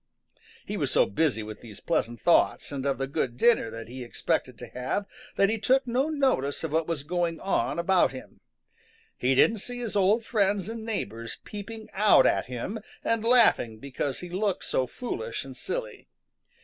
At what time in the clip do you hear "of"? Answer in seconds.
2.87-2.97, 6.63-6.71